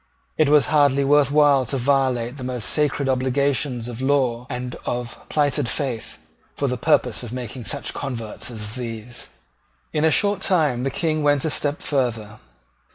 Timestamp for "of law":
3.87-4.47